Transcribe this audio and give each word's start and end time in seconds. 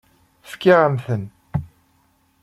Fkiɣ-am-ten. 0.51 1.23